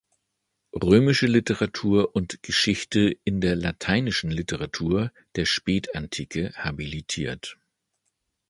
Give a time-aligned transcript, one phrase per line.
[0.73, 7.59] Römische Literatur und Geschichte in der Lateinischen Literatur der Spätantike" habilitiert.